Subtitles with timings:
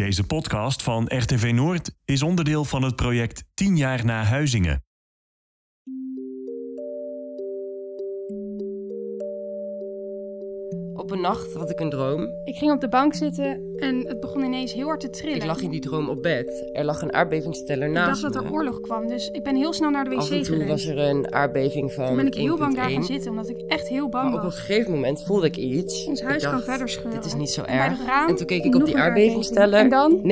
[0.00, 4.84] Deze podcast van RTV Noord is onderdeel van het project 10 jaar na Huizingen.
[11.20, 12.28] Nacht had ik een droom.
[12.44, 15.36] Ik ging op de bank zitten en het begon ineens heel hard te trillen.
[15.36, 16.70] Ik lag in die droom op bed.
[16.72, 18.50] Er lag een aardbevingsteller Ik dacht naast dat er me.
[18.50, 20.98] oorlog kwam, dus ik ben heel snel naar de wc Af en toe was er
[20.98, 22.92] een aardbeving van Toen ben ik heel bang daar 1,1.
[22.92, 24.58] gaan zitten, omdat ik echt heel bang Maar op een was.
[24.58, 26.06] gegeven moment voelde ik iets.
[26.06, 27.12] Ons huis ik dacht, kan verder scheuren.
[27.20, 28.04] Dit is niet zo erg.
[28.06, 29.78] raam en toen keek ik op die aardbevingsteller.
[29.80, 30.20] En dan?
[30.22, 30.26] 9,1.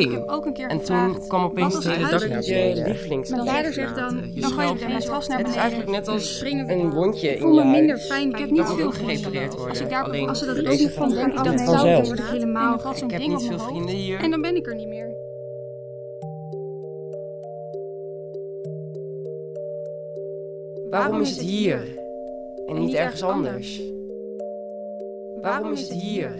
[0.00, 2.28] Ik heb ook een keer En gevraagd, toen kwam opeens het als hele dak huis
[2.30, 2.86] naar beneden.
[2.86, 3.30] lievelings.
[3.30, 5.60] Mijn vader zegt dan, Je dan gooi je het matras naar Het is beneden.
[5.72, 8.28] eigenlijk net als een wondje Ik in voel me je minder fijn.
[8.30, 9.82] Ik heb niet veel gerepareerd Als, worden.
[9.82, 12.70] ik daar, Alleen als ze dat gaat van het ik dan word ik helemaal en
[12.70, 13.70] dan valt zo'n Ik heb ding niet op veel mijn hoofd.
[13.74, 14.18] vrienden hier.
[14.20, 15.16] En dan ben ik er niet meer.
[20.90, 21.98] Waarom is het hier
[22.66, 23.82] en niet ergens anders?
[25.42, 26.32] Waarom is het hier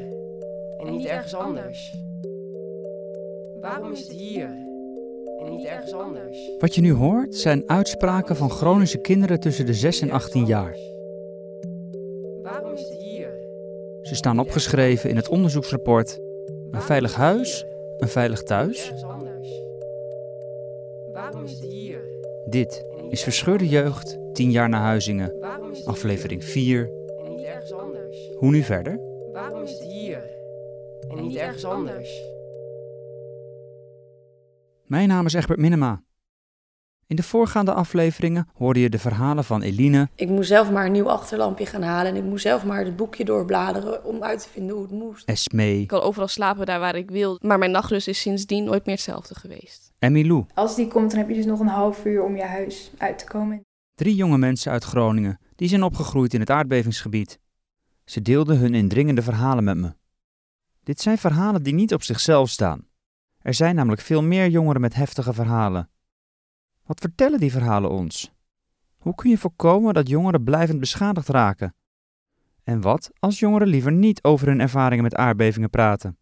[0.78, 1.94] en niet ergens anders?
[3.60, 4.50] Waarom is het hier
[5.38, 6.50] en niet ergens anders?
[6.58, 10.76] Wat je nu hoort zijn uitspraken van chronische kinderen tussen de 6 en 18 jaar.
[14.14, 16.18] Ze staan opgeschreven in het onderzoeksrapport
[16.70, 17.64] Een veilig huis,
[17.98, 18.92] een veilig thuis.
[21.12, 21.98] Waarom is het hier?
[22.48, 25.32] Dit is Verscheurde Jeugd, 10 jaar na Huizingen,
[25.84, 26.84] aflevering 4.
[26.84, 28.30] hier en niet ergens anders?
[28.38, 29.00] Hoe nu verder?
[29.32, 30.30] Waarom is het hier
[31.08, 32.22] en niet ergens anders?
[34.86, 36.02] Mijn naam is Egbert Minema.
[37.06, 40.92] In de voorgaande afleveringen hoorde je de verhalen van Eline, Ik moest zelf maar een
[40.92, 44.48] nieuw achterlampje gaan halen en ik moest zelf maar het boekje doorbladeren om uit te
[44.48, 45.28] vinden hoe het moest.
[45.28, 47.38] Esmee Ik kan overal slapen daar waar ik wil.
[47.42, 49.92] Maar mijn nachtrust is sindsdien nooit meer hetzelfde geweest.
[49.98, 50.46] en Milou.
[50.54, 53.18] Als die komt, dan heb je dus nog een half uur om je huis uit
[53.18, 53.60] te komen.
[53.94, 57.38] Drie jonge mensen uit Groningen die zijn opgegroeid in het aardbevingsgebied.
[58.04, 59.94] Ze deelden hun indringende verhalen met me.
[60.82, 62.86] Dit zijn verhalen die niet op zichzelf staan.
[63.42, 65.88] Er zijn namelijk veel meer jongeren met heftige verhalen.
[66.86, 68.32] Wat vertellen die verhalen ons?
[68.96, 71.74] Hoe kun je voorkomen dat jongeren blijvend beschadigd raken?
[72.64, 76.18] En wat als jongeren liever niet over hun ervaringen met aardbevingen praten?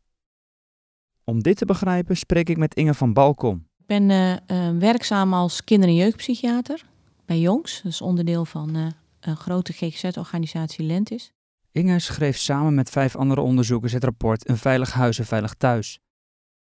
[1.24, 3.66] Om dit te begrijpen spreek ik met Inge van Balkom.
[3.78, 6.84] Ik ben eh, eh, werkzaam als kinder- en jeugdpsychiater
[7.24, 7.82] bij Jongs.
[7.82, 8.86] Dat is onderdeel van eh,
[9.20, 11.32] een grote GGZ-organisatie Lentis.
[11.72, 16.00] Inge schreef samen met vijf andere onderzoekers het rapport Een veilig huis, een veilig thuis.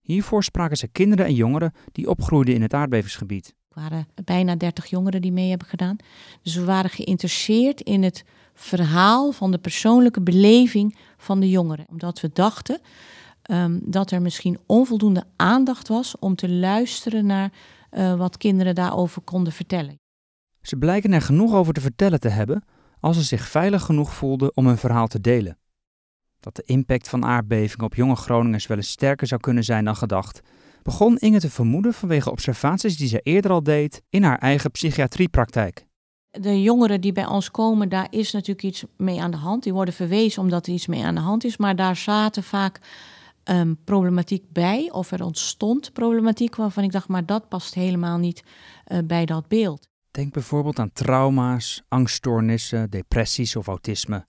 [0.02, 3.56] Hiervoor spraken ze kinderen en jongeren die opgroeiden in het aardbevingsgebied.
[3.75, 5.96] Waren bijna 30 jongeren die mee hebben gedaan.
[6.41, 11.85] Dus we waren geïnteresseerd in het verhaal van de persoonlijke beleving van de jongeren.
[11.90, 12.80] Omdat we dachten
[13.41, 17.52] ehm, dat er misschien onvoldoende aandacht was om te luisteren naar
[17.90, 20.00] eh, wat kinderen daarover konden vertellen.
[20.62, 22.64] Ze blijken er genoeg over te vertellen te hebben
[23.00, 25.58] als ze zich veilig genoeg voelden om hun verhaal te delen.
[26.40, 29.96] Dat de impact van aardbevingen op jonge Groningers wel eens sterker zou kunnen zijn dan
[29.96, 30.41] gedacht,
[30.85, 35.85] begon Inge te vermoeden vanwege observaties die ze eerder al deed in haar eigen psychiatriepraktijk.
[36.31, 39.63] De jongeren die bij ons komen, daar is natuurlijk iets mee aan de hand.
[39.63, 41.57] Die worden verwezen omdat er iets mee aan de hand is.
[41.57, 42.79] Maar daar zaten vaak
[43.44, 44.90] ehm, problematiek bij.
[44.91, 48.44] Of er ontstond problematiek waarvan ik dacht, maar dat past helemaal niet
[48.85, 49.90] eh, bij dat beeld.
[50.12, 54.25] Denk bijvoorbeeld aan trauma's, angststoornissen, depressies of autisme.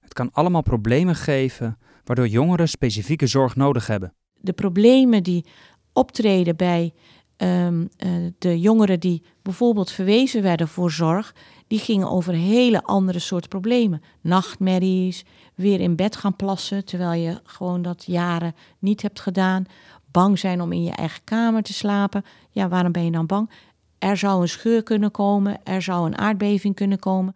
[0.00, 4.14] Het kan allemaal problemen geven waardoor jongeren specifieke zorg nodig hebben.
[4.42, 5.44] De problemen die
[5.92, 6.94] optreden bij
[7.36, 11.34] ehm, eh, de jongeren die bijvoorbeeld verwezen werden voor zorg,
[11.66, 14.02] die gingen over hele andere soort problemen.
[14.20, 19.64] Nachtmerries, weer in bed gaan plassen terwijl je gewoon dat jaren niet hebt gedaan.
[20.10, 22.24] Bang zijn om in je eigen kamer te slapen.
[22.50, 23.50] Ja, waarom ben je dan bang?
[23.98, 27.34] Er zou een scheur kunnen komen, er zou een aardbeving kunnen komen.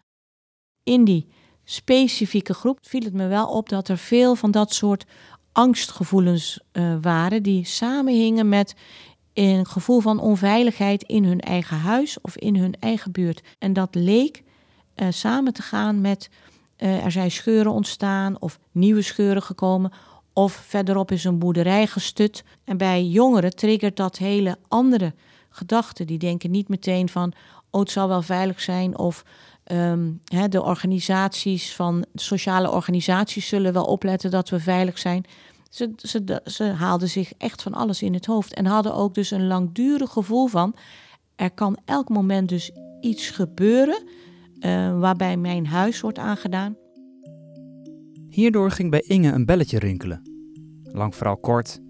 [0.83, 1.29] In die
[1.65, 5.07] specifieke groep viel het me wel op dat er veel van dat soort
[5.57, 8.75] angstgevoelens eh, waren die samenhingen met
[9.35, 13.43] een gevoel van onveiligheid in hun eigen huis of in hun eigen buurt.
[13.59, 14.43] En dat leek
[14.95, 16.31] eh, samen te gaan met
[16.77, 19.93] eh, er zijn scheuren ontstaan of nieuwe scheuren gekomen
[20.33, 22.45] of verderop is een boerderij gestut.
[22.65, 25.15] En bij jongeren triggert dat hele andere
[25.51, 26.07] gedachten.
[26.07, 27.33] Die denken niet meteen van,
[27.71, 29.25] oh het zal wel veilig zijn of
[29.67, 30.13] ehm,
[30.49, 35.25] de organisaties van sociale organisaties zullen wel opletten dat we veilig zijn.
[35.71, 39.31] Ze, ze, ze haalden zich echt van alles in het hoofd en hadden ook dus
[39.31, 40.75] een langdurig gevoel van,
[41.37, 42.71] er kan elk moment dus
[43.01, 44.03] iets gebeuren
[44.59, 46.77] eh, waarbij mijn huis wordt aangedaan.
[48.29, 50.23] Hierdoor ging bij Inge een belletje rinkelen.
[50.83, 51.81] Lang verhaal kort.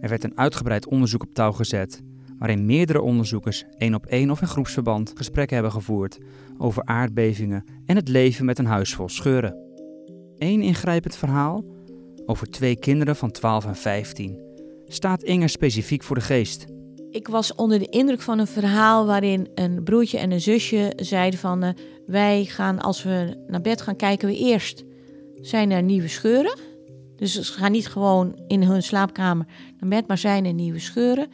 [0.00, 2.02] Er werd een uitgebreid onderzoek op touw gezet,
[2.38, 6.18] waarin meerdere onderzoekers één op één of in groepsverband gesprekken hebben gevoerd
[6.58, 9.56] over aardbevingen en het leven met een huis vol scheuren.
[10.38, 11.64] Eén ingrijpend verhaal
[12.26, 14.46] over twee kinderen van 12 en 15
[14.86, 16.66] staat Inge specifiek voor de geest.
[17.10, 21.38] Ik was onder de indruk van een verhaal waarin een broertje en een zusje zeiden
[21.38, 21.70] van uh,
[22.06, 24.84] wij gaan als we naar bed gaan kijken we eerst
[25.40, 26.58] zijn er nieuwe scheuren.
[27.16, 29.46] Dus ze gaan niet gewoon in hun slaapkamer
[29.78, 31.28] naar bed, maar zijn er nieuwe scheuren.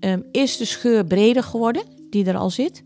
[0.00, 2.82] Um, is de scheur breder geworden die er al zit?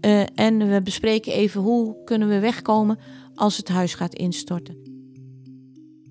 [0.00, 2.98] Uh, en we bespreken even hoe kunnen we wegkomen
[3.34, 4.76] als het huis gaat instorten.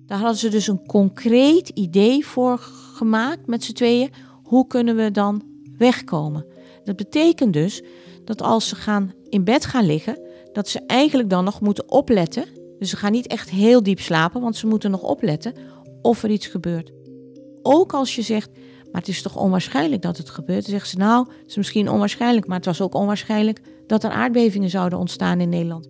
[0.06, 2.58] Daar hadden ze dus een concreet idee voor
[2.94, 4.10] gemaakt met z'n tweeën.
[4.42, 5.42] Hoe kunnen we dan
[5.78, 6.46] wegkomen?
[6.84, 7.82] Dat betekent dus
[8.24, 10.20] dat als ze gaan in bed gaan liggen,
[10.52, 12.44] dat ze eigenlijk dan nog moeten opletten.
[12.78, 15.54] Dus ze gaan niet echt heel diep slapen, want ze moeten nog opletten
[16.02, 16.92] of er iets gebeurt.
[17.62, 18.50] Ook als je zegt,
[18.92, 20.62] maar het is toch onwaarschijnlijk dat het gebeurt.
[20.62, 24.10] Dan zeggen ze, nou, het is misschien onwaarschijnlijk, maar het was ook onwaarschijnlijk dat er
[24.10, 25.88] aardbevingen zouden ontstaan in Nederland.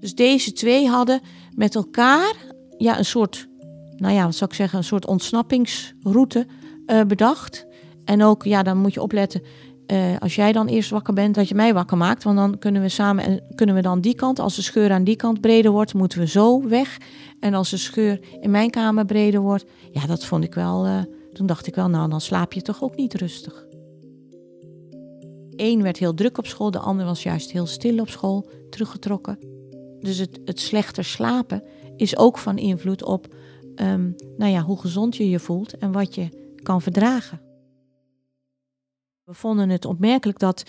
[0.00, 1.20] Dus deze twee hadden
[1.54, 2.34] met elkaar
[2.76, 3.48] ja, een soort,
[3.96, 6.46] nou ja, wat zou ik zeggen, een soort ontsnappingsroute
[6.86, 7.66] uh, bedacht.
[8.04, 9.42] En ook, ja, dan moet je opletten,
[9.92, 12.24] uh, als jij dan eerst wakker bent, dat je mij wakker maakt.
[12.24, 15.04] Want dan kunnen we samen, en kunnen we dan die kant, als de scheur aan
[15.04, 16.98] die kant breder wordt, moeten we zo weg.
[17.40, 20.98] En als de scheur in mijn kamer breder wordt, ja, dat vond ik wel, uh,
[21.34, 23.66] toen dacht ik wel, nou, dan slaap je toch ook niet rustig.
[25.56, 29.38] Eén werd heel druk op school, de ander was juist heel stil op school, teruggetrokken.
[30.00, 31.62] Dus het, het slechter slapen
[31.96, 33.34] is ook van invloed op
[33.76, 36.28] um, nou ja, hoe gezond je je voelt en wat je
[36.62, 37.40] kan verdragen.
[39.24, 40.62] We vonden het opmerkelijk dat,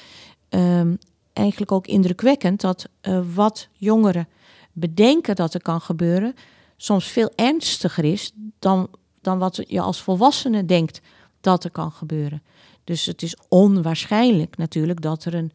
[0.49, 0.97] um,
[1.33, 4.27] eigenlijk ook indrukwekkend, dat uh, wat jongeren
[4.73, 6.33] bedenken dat er kan gebeuren,
[6.77, 8.89] soms veel ernstiger is dan,
[9.25, 11.01] dan wat je als volwassene denkt
[11.41, 12.43] dat er kan gebeuren.
[12.83, 15.51] Dus het is onwaarschijnlijk natuurlijk dat er een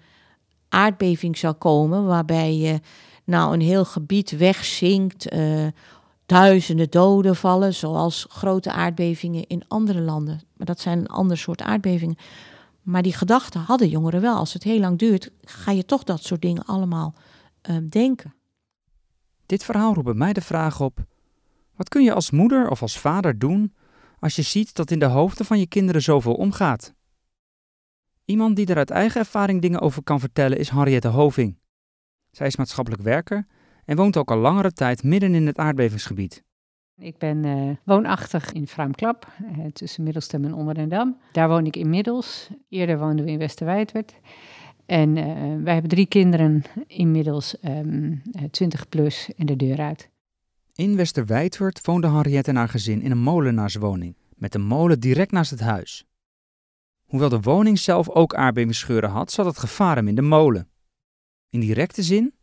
[0.68, 2.80] aardbeving zou komen waarbij je
[3.24, 5.66] nou een heel gebied wegzinkt, uh,
[6.26, 10.40] duizenden doden vallen, zoals grote aardbevingen in andere landen.
[10.56, 12.16] Maar dat zijn een ander soort aardbevingen.
[12.82, 14.36] Maar die gedachten hadden jongeren wel.
[14.36, 17.14] Als het heel lang duurt, ga je toch dat soort dingen allemaal
[17.70, 18.34] uh, denken.
[19.46, 21.04] Dit verhaal roept bij mij de vraag op:
[21.80, 23.74] wat kun je als moeder of als vader doen
[24.18, 26.94] als je ziet dat in de hoofden van je kinderen zoveel omgaat?
[28.24, 31.58] Iemand die er uit eigen ervaring dingen over kan vertellen is Henriette Hoving.
[32.30, 33.46] Zij is maatschappelijk werker
[33.84, 36.44] en woont ook al langere tijd midden in het aardbevingsgebied.
[36.96, 41.16] Ik ben uh, woonachtig in Fraamklap, uh, tussen Middelstem en Onderdendam.
[41.32, 42.50] Daar woon ik inmiddels.
[42.68, 44.14] Eerder woonden we in Westerwijdwerd.
[44.86, 45.24] En uh,
[45.62, 50.09] wij hebben drie kinderen, inmiddels um, 20 plus en de deur uit.
[50.80, 55.50] In Westerwijdwerd woonde Henriette en haar gezin in een molenaarswoning, met een molen direct naast
[55.50, 56.04] het huis.
[57.04, 60.68] Hoewel de woning zelf ook aardbevingsscheuren had, zat het gevaar hem in de molen.
[61.50, 62.34] In directe zin,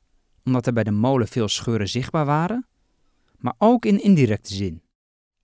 [0.43, 2.67] omdat er bij de molen veel scheuren zichtbaar waren,
[3.37, 4.81] maar ook in indirecte zin.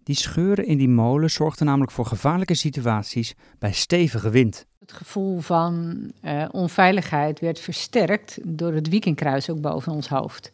[0.04, 4.66] Die scheuren in die molen zorgden namelijk voor gevaarlijke situaties bij stevige wind.
[4.80, 10.52] Het gevoel van uh, onveiligheid werd versterkt door het weekendkruis ook boven ons hoofd.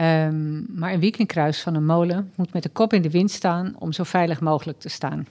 [0.00, 3.74] Um, maar een weekendkruis van een molen moet met de kop in de wind staan
[3.78, 5.26] om zo veilig mogelijk te staan.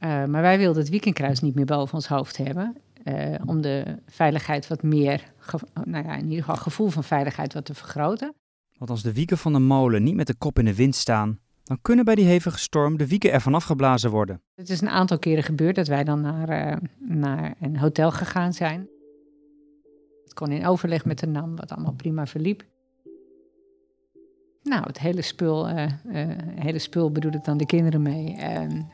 [0.00, 2.76] Uh, maar wij wilden het weekendkruis niet meer boven ons hoofd hebben.
[3.04, 5.32] Uh, om de veiligheid wat meer,
[5.84, 8.34] nou ja, in ieder geval gevoel van veiligheid wat te vergroten.
[8.78, 11.38] Want als de wieken van de molen niet met de kop in de wind staan,
[11.62, 14.42] dan kunnen bij die hevige storm de wieken ervan afgeblazen worden.
[14.54, 18.52] Het is een aantal keren gebeurd dat wij dan naar, uh, naar een hotel gegaan
[18.52, 18.88] zijn.
[20.24, 22.64] Het kon in overleg met de NAM, wat allemaal prima verliep.
[24.68, 28.36] Nou, het hele spul, uh, uh, hele spul bedoel ik dan de kinderen mee,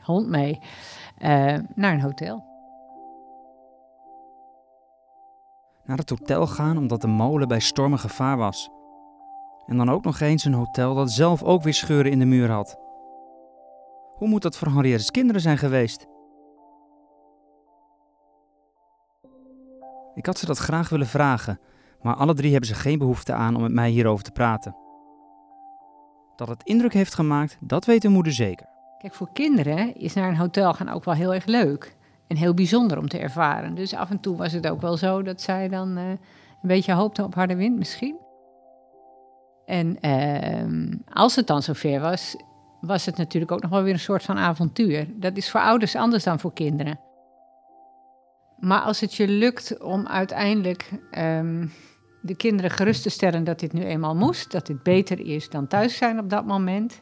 [0.01, 0.59] hond mee,
[1.75, 2.43] naar een hotel.
[5.85, 8.69] Naar het hotel gaan omdat de molen bij stormen gevaar was.
[9.65, 12.49] En dan ook nog eens een hotel dat zelf ook weer scheuren in de muur
[12.49, 12.77] had.
[14.15, 16.07] Hoe moet dat voor Henriette's kinderen zijn geweest?
[20.15, 21.59] Ik had ze dat graag willen vragen,
[22.01, 24.82] maar alle drie hebben ze geen behoefte aan om met mij hierover te praten.
[26.35, 28.67] Dat het indruk heeft gemaakt, dat weet de moeder zeker.
[28.97, 31.95] Kijk, voor kinderen is naar een hotel gaan ook wel heel erg leuk.
[32.27, 33.75] En heel bijzonder om te ervaren.
[33.75, 36.19] Dus af en toe was het ook wel zo dat zij dan uh, een
[36.61, 38.15] beetje hoopte op harde wind misschien.
[39.65, 42.35] En uh, als het dan zover was,
[42.81, 45.07] was het natuurlijk ook nog wel weer een soort van avontuur.
[45.15, 46.99] Dat is voor ouders anders dan voor kinderen.
[48.59, 51.71] Maar als het je lukt om uiteindelijk um,
[52.23, 55.67] de kinderen gerust te stellen dat dit nu eenmaal moest, dat dit beter is dan
[55.67, 57.01] thuis zijn op dat moment,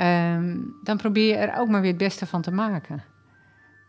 [0.00, 3.04] um, dan probeer je er ook maar weer het beste van te maken.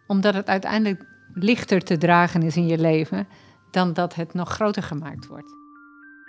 [0.08, 3.28] Omdat het uiteindelijk lichter te dragen is in je leven
[3.72, 5.58] dan dat het nog groter gemaakt wordt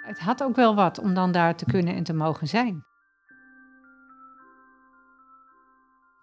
[0.09, 2.87] het had ook wel wat om dan daar te kunnen en te mogen zijn.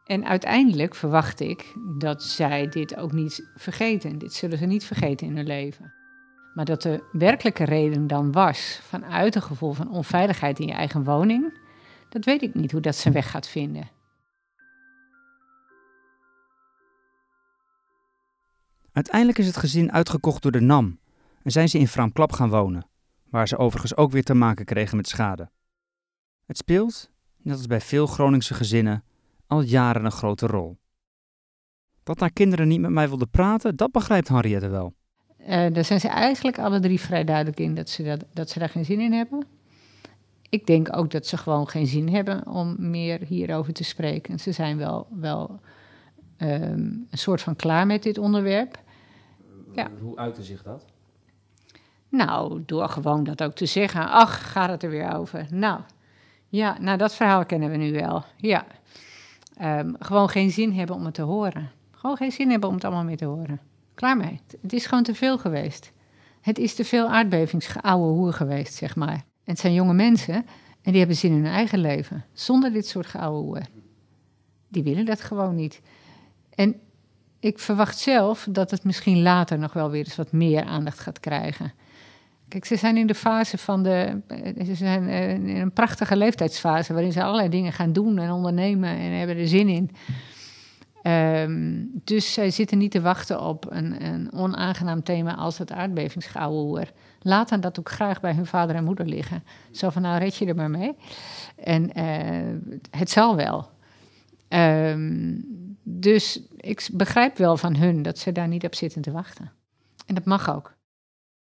[0.05, 4.17] En uiteindelijk verwacht ik dat zij dit ook niet vergeten.
[4.17, 5.93] Dit zullen ze niet vergeten in hun leven.
[6.55, 11.03] Maar dat de werkelijke reden dan was vanuit een gevoel van onveiligheid in je eigen
[11.03, 11.57] woning,
[12.09, 13.89] dat weet ik niet hoe dat zijn weg gaat vinden.
[18.91, 20.99] Uiteindelijk is het gezin uitgekocht door de NAM
[21.43, 22.87] en zijn ze in Fraamklap gaan wonen,
[23.29, 25.49] waar ze overigens ook weer te maken kregen met schade.
[26.45, 29.03] Het speelt, net als bij veel Groningse gezinnen,
[29.47, 30.77] al jaren een grote rol.
[32.03, 34.95] Dat haar kinderen niet met mij wilden praten, dat begrijpt Henriette wel.
[35.49, 38.59] Uh, daar zijn ze eigenlijk alle drie vrij duidelijk in dat ze, dat, dat ze
[38.59, 39.45] daar geen zin in hebben.
[40.49, 44.39] Ik denk ook dat ze gewoon geen zin hebben om meer hierover te spreken.
[44.39, 45.59] Ze zijn wel, wel
[46.37, 48.79] um, een soort van klaar met dit onderwerp.
[49.73, 49.89] Ja.
[50.01, 50.85] Hoe uitte zich dat?
[52.09, 54.09] Nou, door gewoon dat ook te zeggen.
[54.09, 55.45] Ach, gaat het er weer over?
[55.49, 55.79] Nou,
[56.47, 58.23] ja, nou dat verhaal kennen we nu wel.
[58.37, 58.65] Ja.
[59.61, 61.71] Um, gewoon geen zin hebben om het te horen.
[61.91, 63.59] Gewoon geen zin hebben om het allemaal meer te horen.
[63.95, 64.39] Klaar mee.
[64.61, 65.91] Het is gewoon te veel geweest.
[66.41, 69.13] Het is te veel aardbevingsgeouwe hoer geweest, zeg maar.
[69.13, 70.45] En het zijn jonge mensen
[70.81, 72.25] en die hebben zin in hun eigen leven.
[72.33, 73.61] Zonder dit soort geouwe hoer.
[74.67, 75.81] Die willen dat gewoon niet.
[76.55, 76.75] En
[77.39, 81.19] ik verwacht zelf dat het misschien later nog wel weer eens wat meer aandacht gaat
[81.19, 81.73] krijgen.
[82.47, 84.21] Kijk, ze zijn in de fase van de.
[84.65, 88.89] Ze zijn eh, in een prachtige leeftijdsfase waarin ze allerlei dingen gaan doen en ondernemen
[88.89, 89.91] en hebben er zin in.
[91.07, 96.91] Um, dus zij zitten niet te wachten op een, een onaangenaam thema als het aardbevingsgeouwehoer.
[97.19, 99.43] Laat dan dat ook graag bij hun vader en moeder liggen.
[99.71, 100.95] Zo van, nou red je er maar mee.
[101.55, 103.69] En uh, het zal wel.
[104.49, 105.43] Um,
[105.83, 109.51] dus ik begrijp wel van hun dat ze daar niet op zitten te wachten.
[110.05, 110.73] En dat mag ook.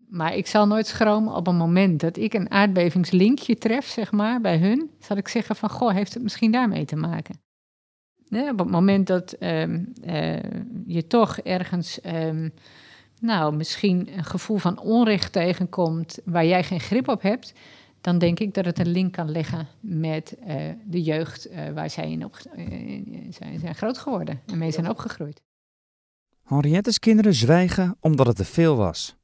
[0.09, 4.41] Maar ik zal nooit schromen op een moment dat ik een aardbevingslinkje tref, zeg maar,
[4.41, 4.89] bij hun.
[4.99, 7.45] Zal ik zeggen van, goh, heeft het misschien daarmee te maken?
[8.29, 10.35] Nee, op het moment dat um, uh,
[10.85, 12.53] je toch ergens, um,
[13.19, 17.53] nou, misschien een gevoel van onrecht tegenkomt waar jij geen grip op hebt,
[18.01, 20.55] dan denk ik dat het een link kan leggen met uh,
[20.85, 22.35] de jeugd uh, waar zij in op,
[23.29, 25.41] zijn, zijn groot geworden en mee zijn opgegroeid.
[26.43, 29.15] Henriette's kinderen zwijgen omdat het te veel was.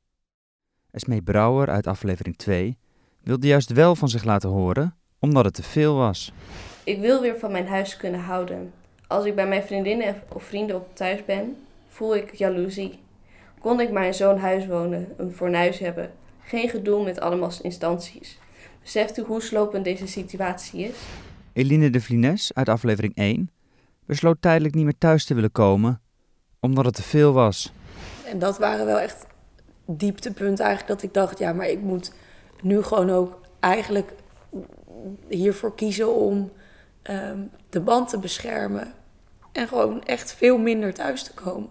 [0.92, 2.78] Esmee Brouwer uit aflevering 2
[3.22, 6.34] wilde juist wel van zich laten horen omdat het te veel was.
[6.84, 8.72] Ik wil weer van mijn huis kunnen houden.
[9.14, 13.00] Als ik bij mijn vriendinnen of vrienden op thuis ben, voel ik jaloezie.
[13.60, 16.12] Kon ik maar in zo'n huis wonen, een fornuis hebben,
[16.44, 18.40] geen gedoe met allemaal instanties.
[18.82, 20.96] Beseft u hoe slopend deze situatie is?
[21.54, 23.50] Eline de Vlines uit aflevering 1
[24.06, 26.02] besloot tijdelijk niet meer thuis te willen komen,
[26.60, 27.74] omdat het te veel was.
[28.26, 29.26] En dat waren wel echt
[29.86, 32.14] dieptepunten eigenlijk, dat ik dacht, ja, maar ik moet
[32.62, 34.14] nu gewoon ook eigenlijk
[35.28, 36.52] hiervoor kiezen om
[37.04, 38.94] um, de band te beschermen
[39.54, 41.70] en gewoon echt veel minder thuis te komen.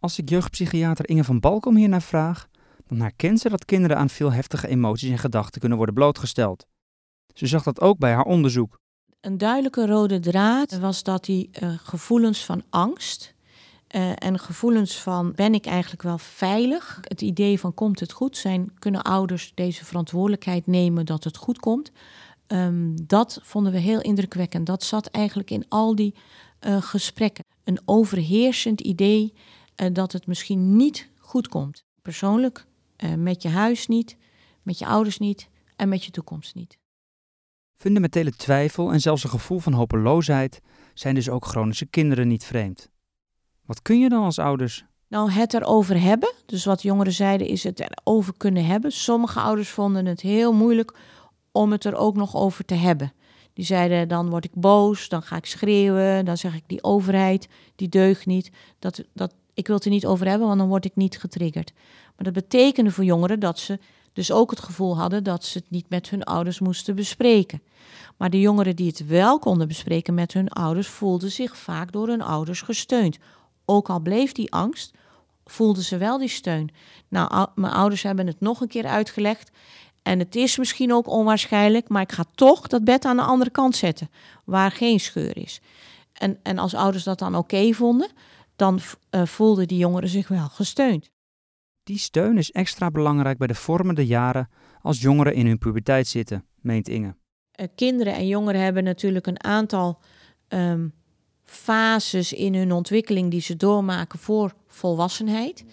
[0.00, 2.48] Als ik jeugdpsychiater Inge van Balkom hiernaar vraag,
[2.86, 6.66] dan herkent ze dat kinderen aan veel heftige emoties en gedachten kunnen worden blootgesteld.
[7.34, 8.78] Ze zag dat ook bij haar onderzoek.
[9.20, 13.34] Een duidelijke rode draad was dat die uh, gevoelens van angst
[13.96, 18.36] uh, en gevoelens van ben ik eigenlijk wel veilig, het idee van komt het goed
[18.36, 21.92] zijn, kunnen ouders deze verantwoordelijkheid nemen dat het goed komt.
[22.52, 24.66] Um, dat vonden we heel indrukwekkend.
[24.66, 26.14] Dat zat eigenlijk in al die
[26.66, 27.44] uh, gesprekken.
[27.64, 29.34] Een overheersend idee
[29.76, 31.84] uh, dat het misschien niet goed komt.
[32.02, 32.66] Persoonlijk,
[33.04, 34.16] uh, met je huis niet,
[34.62, 36.78] met je ouders niet en met je toekomst niet.
[37.76, 40.60] Fundamentele twijfel en zelfs een gevoel van hopeloosheid
[40.94, 42.90] zijn dus ook chronische kinderen niet vreemd.
[43.64, 44.84] Wat kun je dan als ouders?
[45.08, 46.34] Nou, het erover hebben.
[46.46, 48.92] Dus wat jongeren zeiden is het erover kunnen hebben.
[48.92, 50.98] Sommige ouders vonden het heel moeilijk
[51.52, 53.12] om het er ook nog over te hebben.
[53.52, 57.48] Die zeiden, dan word ik boos, dan ga ik schreeuwen, dan zeg ik die overheid,
[57.76, 58.50] die deugt niet.
[58.78, 61.72] Dat, dat, ik wil het er niet over hebben, want dan word ik niet getriggerd.
[62.16, 63.78] Maar dat betekende voor jongeren dat ze
[64.12, 67.62] dus ook het gevoel hadden dat ze het niet met hun ouders moesten bespreken.
[68.16, 72.08] Maar de jongeren die het wel konden bespreken met hun ouders, voelden zich vaak door
[72.08, 73.18] hun ouders gesteund.
[73.64, 74.94] Ook al bleef die angst,
[75.44, 76.70] voelden ze wel die steun.
[77.08, 79.50] Nou, mijn ouders hebben het nog een keer uitgelegd.
[80.02, 83.50] En het is misschien ook onwaarschijnlijk, maar ik ga toch dat bed aan de andere
[83.50, 84.10] kant zetten,
[84.44, 85.60] waar geen scheur is.
[86.12, 88.10] En, en als ouders dat dan oké vonden,
[88.56, 88.80] dan
[89.10, 91.10] uh, voelden die jongeren zich wel gesteund.
[91.82, 94.48] Die steun is extra belangrijk bij de vormende jaren
[94.80, 97.14] als jongeren in hun puberteit zitten, meent Inge.
[97.60, 100.00] Uh, kinderen en jongeren hebben natuurlijk een aantal
[100.48, 100.94] um,
[101.42, 105.64] fases in hun ontwikkeling die ze doormaken voor volwassenheid.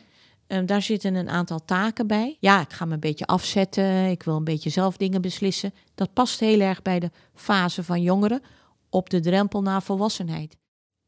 [0.52, 2.38] Um, daar zitten een aantal taken bij.
[2.40, 4.10] Ja, ik ga me een beetje afzetten.
[4.10, 5.74] Ik wil een beetje zelf dingen beslissen.
[5.96, 8.42] Dat past heel erg bij de fase van jongeren.
[8.90, 10.58] op de drempel naar volwassenheid.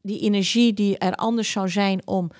[0.00, 2.30] Die energie die er anders zou zijn om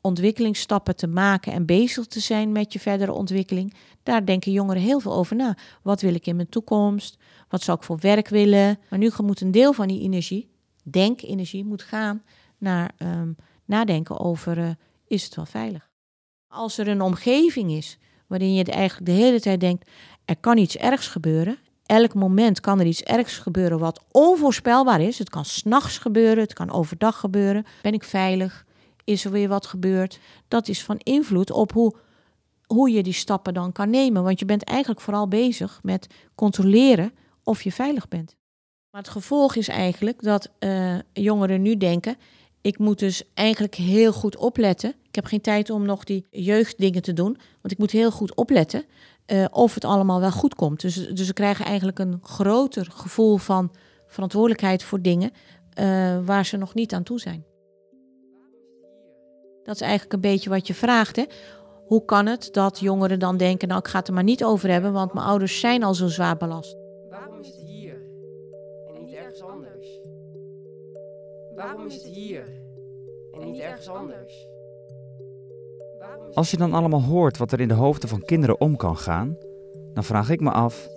[0.00, 5.00] ontwikkelingsstappen te maken en bezig te zijn met je verdere ontwikkeling, daar denken jongeren heel
[5.00, 5.56] veel over na.
[5.82, 7.16] Wat wil ik in mijn toekomst?
[7.48, 8.78] Wat zou ik voor werk willen?
[8.90, 10.50] Maar nu moet een deel van die energie,
[10.82, 12.22] denkenergie, moet gaan
[12.58, 14.70] naar um, nadenken over uh,
[15.06, 15.89] is het wel veilig?
[16.52, 19.90] Als er een omgeving is waarin je eigenlijk de hele tijd denkt
[20.24, 21.58] er kan iets ergs gebeuren.
[21.86, 25.18] Elk moment kan er iets ergs gebeuren wat onvoorspelbaar is.
[25.18, 27.64] Het kan s'nachts gebeuren, het kan overdag gebeuren.
[27.82, 28.64] Ben ik veilig?
[29.04, 30.18] Is er weer wat gebeurd?
[30.48, 31.94] Dat is van invloed op hoe,
[32.66, 34.22] hoe je die stappen dan kan nemen.
[34.22, 38.36] Want je bent eigenlijk vooral bezig met controleren of je veilig bent.
[38.90, 42.16] Maar het gevolg is eigenlijk dat uh, jongeren nu denken:
[42.60, 44.90] ik moet dus eigenlijk heel goed opletten.
[44.90, 48.34] Ik heb geen tijd om nog die jeugddingen te doen, want ik moet heel goed
[48.34, 48.84] opletten
[49.26, 50.80] uh, of het allemaal wel goed komt.
[50.80, 53.72] Dus, dus ze krijgen eigenlijk een groter gevoel van
[54.06, 57.44] verantwoordelijkheid voor dingen uh, waar ze nog niet aan toe zijn.
[59.62, 61.16] Dat is eigenlijk een beetje wat je vraagt.
[61.16, 61.24] Hè?
[61.86, 64.70] Hoe kan het dat jongeren dan denken, nou ik ga het er maar niet over
[64.70, 66.79] hebben, want mijn ouders zijn al zo zwaar belast.
[71.60, 72.44] Waarom is het hier
[73.32, 74.48] en niet ergens anders?
[76.32, 79.36] Als je dan allemaal hoort wat er in de hoofden van kinderen om kan gaan,
[79.92, 80.88] dan vraag ik me af: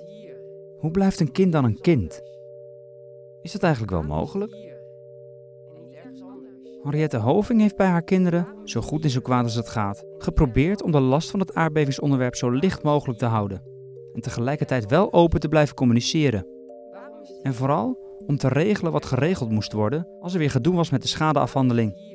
[0.77, 2.21] hoe blijft een kind dan een kind?
[3.41, 4.55] Is dat eigenlijk wel mogelijk?
[6.83, 10.83] Henriette Hoving heeft bij haar kinderen, zo goed en zo kwaad als het gaat, geprobeerd
[10.83, 13.63] om de last van het aardbevingsonderwerp zo licht mogelijk te houden.
[14.13, 16.47] En tegelijkertijd wel open te blijven communiceren.
[17.41, 21.01] En vooral om te regelen wat geregeld moest worden als er weer gedoe was met
[21.01, 22.11] de schadeafhandeling.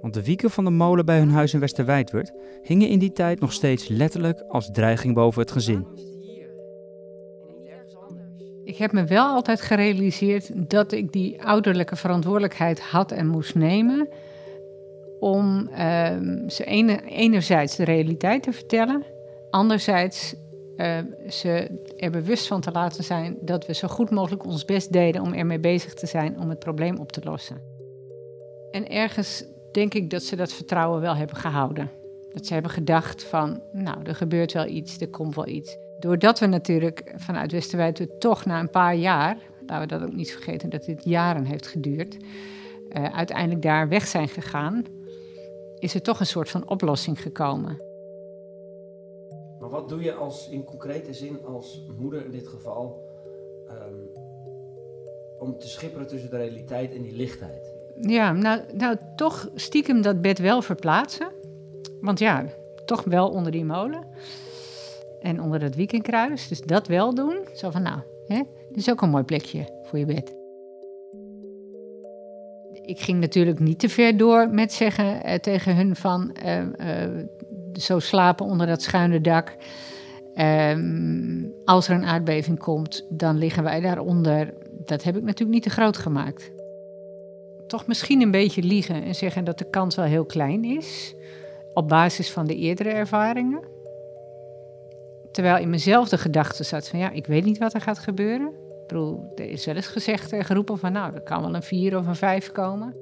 [0.00, 3.40] Want de wieken van de molen bij hun huis in Westerwijdwerd hingen in die tijd
[3.40, 5.86] nog steeds letterlijk als dreiging boven het gezin.
[8.64, 14.08] Ik heb me wel altijd gerealiseerd dat ik die ouderlijke verantwoordelijkheid had en moest nemen.
[15.20, 15.76] Om uh,
[16.46, 19.04] ze ene, enerzijds de realiteit te vertellen,
[19.50, 20.34] anderzijds
[20.78, 24.92] uh, ze er bewust van te laten zijn dat we zo goed mogelijk ons best
[24.92, 27.60] deden om ermee bezig te zijn om het probleem op te lossen.
[28.70, 31.90] En ergens denk ik dat ze dat vertrouwen wel hebben gehouden.
[32.32, 35.76] Dat ze hebben gedacht van, nou, er gebeurt wel iets, er komt wel iets.
[35.98, 39.36] Doordat we natuurlijk vanuit Westerwijd toch na een paar jaar,
[39.66, 44.06] laten we dat ook niet vergeten dat dit jaren heeft geduurd, uh, uiteindelijk daar weg
[44.06, 44.84] zijn gegaan,
[45.78, 47.87] is er toch een soort van oplossing gekomen.
[49.70, 53.04] Wat doe je als, in concrete zin als moeder in dit geval
[53.70, 54.08] um,
[55.38, 57.76] om te schipperen tussen de realiteit en die lichtheid?
[58.00, 61.28] Ja, nou, nou toch stiekem dat bed wel verplaatsen.
[62.00, 62.46] Want ja,
[62.84, 64.06] toch wel onder die molen.
[65.20, 66.48] En onder dat weekendkruis.
[66.48, 67.38] Dus dat wel doen.
[67.54, 70.36] Zo van, nou, hè, dit is ook een mooi plekje voor je bed.
[72.82, 76.36] Ik ging natuurlijk niet te ver door met zeggen eh, tegen hun van...
[76.44, 77.24] Uh, uh,
[77.80, 79.56] zo slapen onder dat schuine dak.
[80.34, 84.54] Ehm, als er een aardbeving komt, dan liggen wij daaronder.
[84.84, 86.50] Dat heb ik natuurlijk niet te groot gemaakt
[87.68, 91.14] toch misschien een beetje liegen en zeggen dat de kans wel heel klein is,
[91.72, 93.62] op basis van de eerdere ervaringen.
[95.32, 98.46] Terwijl in mezelf de gedachte zat van ja, ik weet niet wat er gaat gebeuren.
[98.46, 101.62] Ik bedoel, er is wel eens gezegd en geroepen van nou, er kan wel een
[101.62, 102.96] vier of een vijf komen.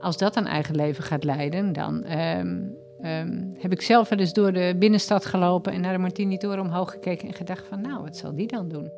[0.00, 2.56] Als dat een eigen leven gaat leiden, dan ehm,
[3.00, 6.90] ehm, heb ik zelf wel eens door de binnenstad gelopen en naar de Martini-toren omhoog
[6.90, 8.90] gekeken en gedacht van nou, wat zal die dan doen?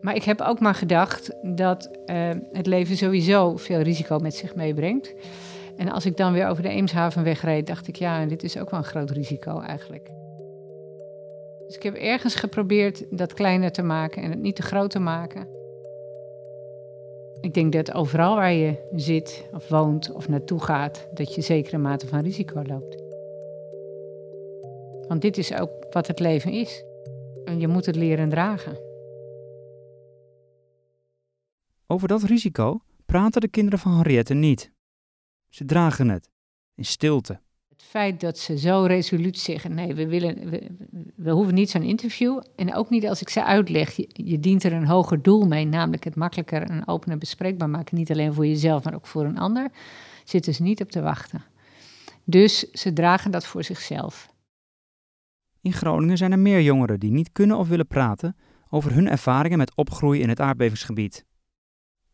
[0.00, 4.54] Maar ik heb ook maar gedacht dat uh, het leven sowieso veel risico met zich
[4.54, 5.14] meebrengt.
[5.76, 8.70] En als ik dan weer over de Eemshaven wegreed, dacht ik, ja, dit is ook
[8.70, 10.10] wel een groot risico eigenlijk.
[11.66, 14.98] Dus ik heb ergens geprobeerd dat kleiner te maken en het niet te groot te
[14.98, 15.57] maken.
[17.40, 21.78] Ik denk dat overal waar je zit of woont of naartoe gaat, dat je zekere
[21.78, 23.02] mate van risico loopt.
[25.08, 26.84] Want dit is ook wat het leven is.
[27.44, 28.78] En je moet het leren dragen.
[31.86, 34.72] Over dat risico praten de kinderen van Henriette niet.
[35.48, 36.30] Ze dragen het,
[36.74, 37.40] in stilte.
[37.78, 40.50] Het feit dat ze zo resoluut zeggen: nee, we, willen,
[41.16, 42.40] we, hoeven niet zo'n interview.
[42.56, 46.04] En ook niet als ik ze uitleg: je, dient er een hoger doel mee, namelijk
[46.04, 47.96] het makkelijker en open bespreekbaar maken.
[47.96, 49.70] Niet alleen voor jezelf, maar ook voor een ander.
[50.24, 51.44] Zitten ze niet op te wachten.
[52.24, 54.32] Dus ze dragen dat voor zichzelf.
[55.60, 58.36] In Groningen zijn er meer jongeren die niet kunnen of willen praten
[58.70, 61.26] over hun ervaringen met opgroeien in het aardbevingsgebied.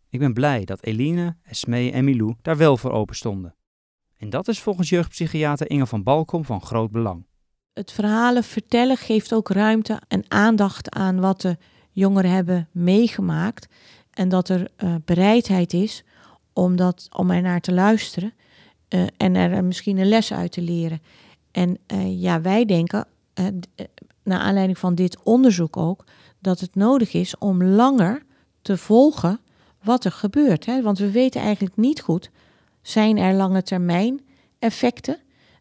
[0.09, 3.55] Ik ben blij dat Eline, Esmee en Milou daar wel voor open stonden.
[4.17, 7.27] En dat is volgens jeugdpsychiater Inge van Balkom van groot belang.
[7.73, 11.57] Het verhalen vertellen geeft ook ruimte en aandacht aan wat de
[11.91, 13.69] jongeren hebben meegemaakt.
[14.11, 16.05] En dat er uh, bereidheid is
[16.53, 18.33] om, dat, om er naar te luisteren
[18.89, 21.03] uh, en er misschien een les uit te leren.
[21.51, 23.07] En ja, wij denken,
[24.23, 26.05] naar aanleiding van dit onderzoek ook,
[26.39, 28.23] dat het nodig is om langer
[28.63, 29.41] te volgen
[29.83, 30.67] wat er gebeurt.
[30.67, 30.83] Hè?
[30.83, 32.31] Want we weten eigenlijk niet goed,
[32.85, 34.21] zijn er lange termijn
[34.59, 35.19] effecten?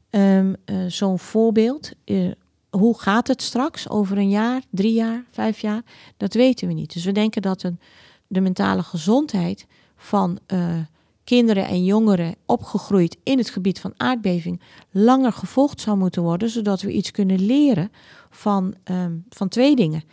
[0.10, 2.32] Um, uh, Zo'n voorbeeld, uh,
[2.70, 5.82] hoe gaat het straks over een jaar, drie jaar, vijf jaar?
[6.18, 6.94] Dat weten we niet.
[6.94, 7.66] Dus we denken dat
[8.28, 10.76] de mentale gezondheid van uh,
[11.24, 16.82] kinderen en jongeren opgegroeid in het gebied van aardbeving langer gevolgd zou moeten worden, zodat
[16.82, 17.92] we iets kunnen leren
[18.30, 20.04] van, um, van twee dingen.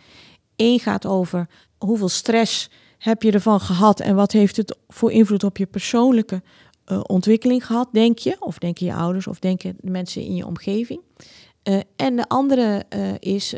[0.55, 1.47] Eén gaat over
[1.77, 6.41] hoeveel stress heb je ervan gehad en wat heeft het voor invloed op je persoonlijke
[6.87, 8.35] uh, ontwikkeling gehad, denk je?
[8.39, 11.01] Of denken je ouders of denken de mensen in je omgeving?
[11.63, 13.55] Uh, en de andere uh, is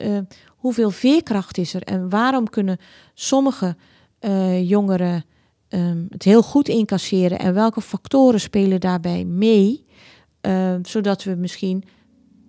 [0.48, 2.78] hoeveel veerkracht is er en waarom kunnen
[3.14, 3.76] sommige
[4.62, 5.26] jongeren
[5.70, 9.86] um, het heel goed incasseren en welke factoren spelen daarbij mee,
[10.82, 11.84] zodat we misschien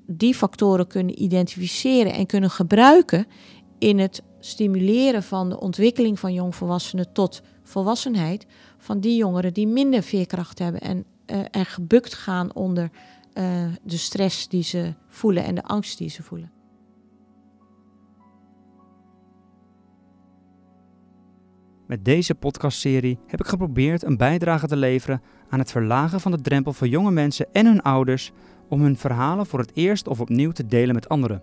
[0.07, 3.27] die factoren kunnen identificeren en kunnen gebruiken
[3.79, 8.47] in het stimuleren van de ontwikkeling van jongvolwassenen tot volwassenheid
[8.85, 12.91] van die jongeren die minder veerkracht hebben en uh, er gebukt gaan onder
[13.35, 16.53] uh, de stress die ze voelen en de angst die ze voelen.
[21.87, 26.41] Met deze podcastserie heb ik geprobeerd een bijdrage te leveren aan het verlagen van de
[26.41, 28.33] drempel voor jonge mensen en hun ouders
[28.69, 31.43] om hun verhalen voor het eerst of opnieuw te delen met anderen.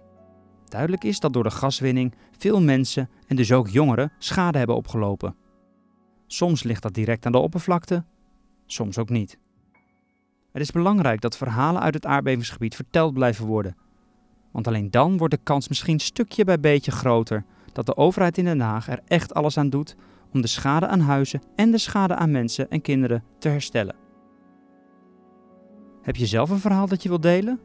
[0.66, 5.41] Duidelijk is dat door de gaswinning veel mensen en dus ook jongeren schade hebben opgelopen.
[6.32, 8.04] Soms ligt dat direct aan de oppervlakte,
[8.66, 9.38] soms ook niet.
[10.52, 13.78] Het is belangrijk dat verhalen uit het aardbevingsgebied verteld blijven worden.
[14.52, 18.46] Want alleen dan wordt de kans misschien stukje bij beetje groter dat de overheid in
[18.46, 19.96] Den Haag er echt alles aan doet
[20.34, 23.96] om de schade aan huizen en de schade aan mensen en kinderen te herstellen.
[26.02, 27.60] Heb je zelf een verhaal dat je wilt delen?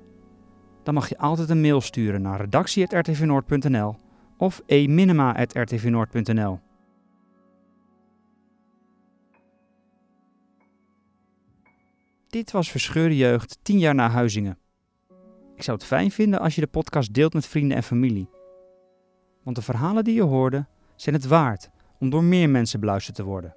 [0.83, 3.97] Dan mag je altijd een mail sturen naar redactie.rtvnoord.nl
[4.37, 6.66] of eminima.rtvnoord.nl.
[12.37, 14.59] Dit was Verscheurde Jeugd 10 jaar na Huizingen.
[15.55, 18.31] Ik zou het fijn vinden als je de podcast deelt met vrienden en familie.
[19.43, 23.25] Want de verhalen die je hoorde zijn het waard om door meer mensen beluisterd te
[23.25, 23.57] worden.